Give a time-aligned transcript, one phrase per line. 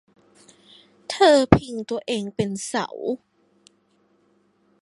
[1.09, 2.87] เธอพิงตัวเองกับเสา